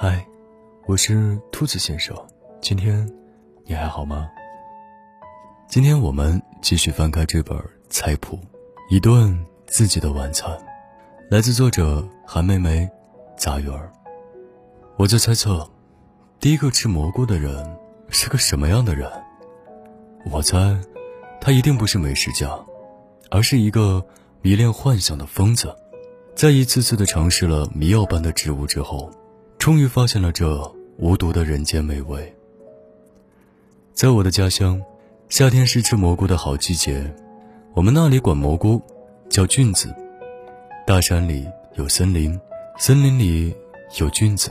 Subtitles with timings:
[0.00, 0.24] 嗨，
[0.86, 2.16] 我是兔子先生，
[2.60, 3.12] 今天
[3.64, 4.30] 你还好吗？
[5.68, 7.60] 今天我们继续翻开这本
[7.90, 8.38] 菜谱，
[8.90, 10.56] 一顿自己的晚餐，
[11.28, 12.88] 来自作者韩梅梅、
[13.36, 13.90] 杂鱼儿。
[14.96, 15.68] 我在猜测，
[16.38, 17.76] 第一个吃蘑菇的人
[18.08, 19.10] 是个什么样的人？
[20.30, 20.80] 我猜，
[21.40, 22.56] 他一定不是美食家，
[23.32, 24.06] 而是一个
[24.42, 25.74] 迷恋幻想的疯子。
[26.36, 29.10] 在一次次的尝试了迷药般的植物之后，
[29.58, 32.34] 终于发现了这无毒的人间美味。
[33.92, 34.80] 在我的家乡，
[35.28, 37.12] 夏天是吃蘑菇的好季节，
[37.74, 38.80] 我们那里管蘑菇
[39.28, 39.94] 叫菌子。
[40.86, 42.38] 大山里有森林，
[42.78, 43.54] 森林里
[43.98, 44.50] 有菌子，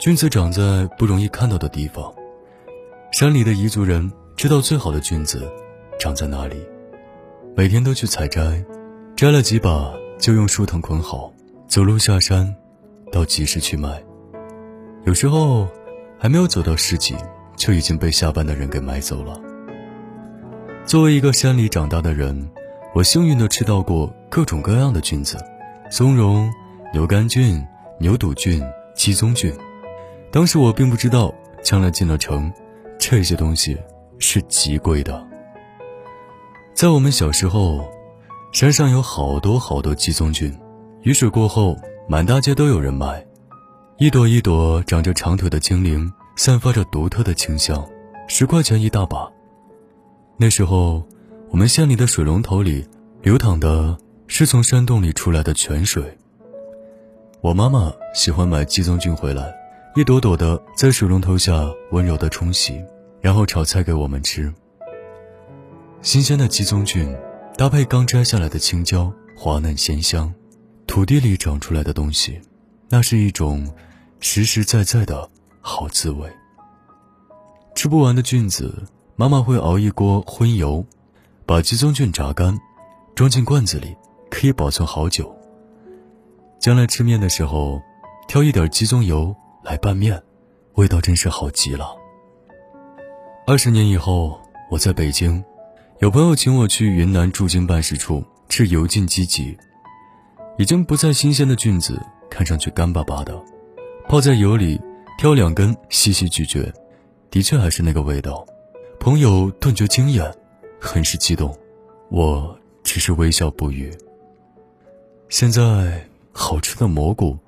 [0.00, 2.14] 菌子长在不容易看到的地方。
[3.10, 5.50] 山里的彝族人知道最好的菌子
[5.98, 6.56] 长在哪里，
[7.54, 8.64] 每天都去采摘，
[9.16, 9.92] 摘了几把。
[10.18, 11.32] 就用树藤捆好，
[11.68, 12.52] 走路下山，
[13.10, 14.02] 到集市去卖。
[15.04, 15.68] 有时候
[16.18, 17.14] 还没有走到市集，
[17.56, 19.40] 就已经被下班的人给买走了。
[20.84, 22.50] 作为一个山里长大的人，
[22.94, 25.36] 我幸运的吃到过各种各样的菌子：
[25.90, 26.50] 松茸、
[26.92, 27.64] 牛肝菌、
[27.98, 28.62] 牛肚菌、
[28.94, 29.52] 鸡枞菌。
[30.30, 32.52] 当时我并不知道，将来进了城，
[32.98, 33.76] 这些东西
[34.18, 35.26] 是极贵的。
[36.74, 37.88] 在我们小时候。
[38.50, 40.58] 山上有好多好多鸡枞菌，
[41.02, 41.76] 雨水过后，
[42.10, 43.22] 满大街都有人卖。
[43.98, 47.86] 一朵一朵长着长腿的精灵，散发着独特的清香，
[48.26, 49.30] 十块钱一大把。
[50.38, 51.06] 那时候，
[51.50, 52.88] 我们县里的水龙头里
[53.20, 53.94] 流淌的
[54.26, 56.02] 是从山洞里出来的泉水。
[57.42, 59.54] 我妈妈喜欢买鸡枞菌回来，
[59.94, 62.82] 一朵朵的在水龙头下温柔的冲洗，
[63.20, 64.50] 然后炒菜给我们吃。
[66.00, 67.14] 新鲜的鸡枞菌。
[67.56, 70.32] 搭配刚摘下来的青椒，滑嫩鲜香，
[70.88, 72.40] 土地里长出来的东西，
[72.88, 73.72] 那是一种
[74.20, 76.28] 实实在在的好滋味。
[77.74, 80.84] 吃不完的菌子，妈妈会熬一锅荤油，
[81.44, 82.58] 把鸡枞菌炸干，
[83.14, 83.94] 装进罐子里，
[84.30, 85.32] 可以保存好久。
[86.58, 87.80] 将来吃面的时候，
[88.26, 90.20] 挑一点鸡枞油来拌面，
[90.74, 91.94] 味道真是好极了。
[93.46, 95.44] 二十年以后，我在北京。
[96.00, 99.58] 有朋友请我去云南驻京办事处吃油浸鸡脊，
[100.58, 103.40] 已经不再新鲜的菌子，看上去干巴巴的，
[104.08, 104.80] 泡在油里，
[105.16, 106.72] 挑两根细细咀嚼，
[107.30, 108.44] 的确还是那个味道。
[108.98, 110.28] 朋友顿觉惊艳，
[110.80, 111.56] 很是激动，
[112.10, 113.96] 我只是微笑不语。
[115.28, 117.38] 现在好吃的蘑菇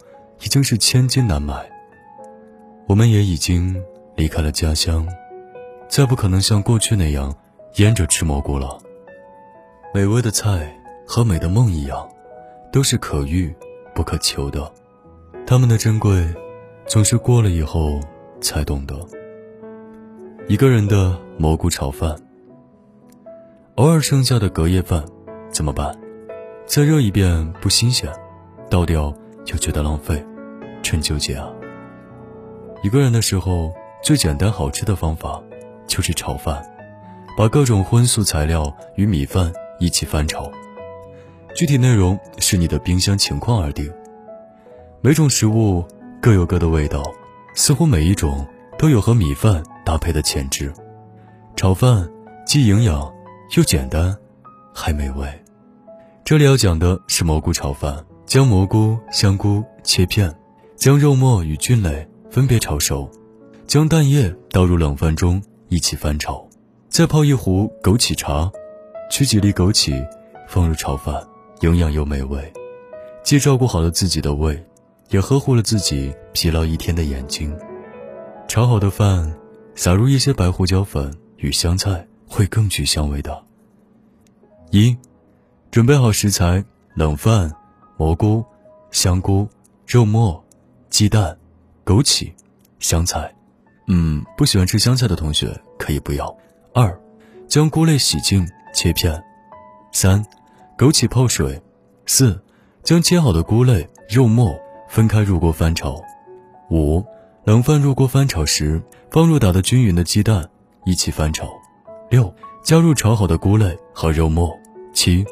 [0.44, 1.68] 已经是千金难买，
[2.86, 3.76] 我们也已经
[4.14, 5.08] 离开了家乡，
[5.88, 7.34] 再不可能像过去那样。
[7.76, 8.78] 腌着吃蘑菇了。
[9.94, 12.08] 美味的菜和美的梦一样，
[12.72, 13.54] 都是可遇
[13.94, 14.72] 不可求的。
[15.46, 16.26] 它们的珍贵，
[16.86, 18.00] 总是过了以后
[18.40, 18.94] 才懂得。
[20.48, 22.16] 一个人的蘑菇炒饭，
[23.76, 25.04] 偶尔剩下的隔夜饭
[25.50, 25.96] 怎么办？
[26.66, 28.08] 再热一遍不新鲜，
[28.68, 29.12] 倒掉
[29.46, 30.24] 又觉得浪费，
[30.82, 31.50] 真纠结啊！
[32.82, 35.42] 一个人的时候，最简单好吃的方法
[35.86, 36.64] 就是炒饭。
[37.36, 40.50] 把各种荤素材料与米饭一起翻炒，
[41.60, 43.92] 具体内容视你的冰箱情况而定。
[45.02, 45.84] 每种食物
[46.18, 47.02] 各有各的味道，
[47.54, 48.46] 似乎每一种
[48.78, 50.72] 都有和米饭搭配的潜质。
[51.56, 52.08] 炒饭
[52.46, 53.12] 既营养
[53.58, 54.16] 又简单，
[54.72, 55.28] 还美味。
[56.24, 60.34] 这里要讲的是蘑菇炒饭，将蘑菇、香菇切片，
[60.76, 63.06] 将肉末与菌类分别炒熟，
[63.66, 66.42] 将蛋液倒入冷饭中一起翻炒。
[66.88, 68.50] 再泡一壶枸杞茶，
[69.10, 70.02] 取几粒枸杞，
[70.48, 71.22] 放入炒饭，
[71.60, 72.52] 营养又美味，
[73.22, 74.64] 既照顾好了自己的胃，
[75.10, 77.54] 也呵护了自己疲劳一天的眼睛。
[78.48, 79.32] 炒好的饭，
[79.74, 83.44] 撒入一些白胡椒粉与香菜，会更具香味的。
[84.70, 84.96] 一，
[85.70, 87.52] 准备好食材：冷饭、
[87.96, 88.44] 蘑菇、
[88.90, 89.46] 香菇、
[89.86, 90.42] 肉末、
[90.88, 91.36] 鸡蛋、
[91.84, 92.32] 枸杞、
[92.78, 93.34] 香菜。
[93.86, 96.34] 嗯，不喜欢吃香菜的同学可以不要。
[96.72, 96.98] 二，
[97.48, 99.22] 将菇类洗净切片。
[99.92, 100.24] 三，
[100.80, 101.60] 枸杞泡水。
[102.06, 102.40] 四，
[102.82, 106.00] 将切好的菇类、肉末分开入锅翻炒。
[106.70, 107.04] 五，
[107.44, 108.80] 冷饭入锅翻炒时，
[109.10, 110.48] 放入打得均匀的鸡蛋
[110.86, 111.50] 一起翻炒。
[112.08, 114.58] 六，加入炒好的菇类和肉末。
[114.94, 115.22] 七，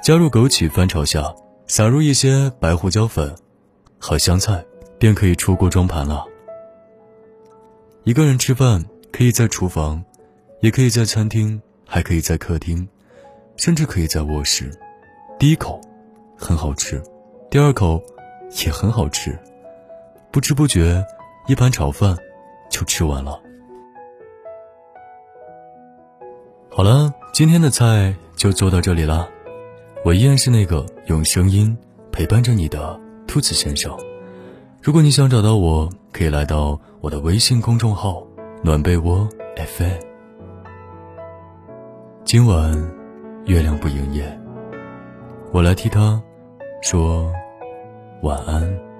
[0.00, 1.34] 加入枸杞翻炒下，
[1.66, 3.34] 撒入一些白胡椒粉
[3.98, 4.64] 和香菜，
[4.96, 6.24] 便可以出锅装盘了。
[8.04, 10.04] 一个人吃饭，可以在厨房。
[10.60, 12.88] 也可以在餐厅，还可以在客厅，
[13.56, 14.70] 甚至可以在卧室。
[15.44, 15.78] 第一口
[16.38, 17.02] 很好吃，
[17.50, 18.02] 第二口
[18.64, 19.38] 也很好吃，
[20.30, 21.04] 不知不觉，
[21.46, 22.16] 一盘炒饭
[22.70, 23.38] 就吃完了。
[26.70, 29.28] 好了，今天的菜就做到这里了。
[30.02, 31.76] 我依然是那个用声音
[32.10, 33.94] 陪伴着你的兔子先生。
[34.80, 38.26] 如果你想找到我，可以来到我的微信公众号
[38.64, 40.00] “暖被窝 FM”。
[42.24, 42.90] 今晚
[43.44, 44.24] 月亮不营业，
[45.54, 46.20] 我来替他
[46.82, 47.32] 说
[48.22, 48.93] 晚安。